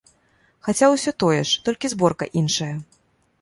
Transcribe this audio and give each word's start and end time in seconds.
Хаця 0.67 0.87
ўсё 0.93 1.13
тое 1.23 1.41
ж, 1.51 1.61
толькі 1.69 1.93
зборка 1.93 2.29
іншая. 2.43 2.73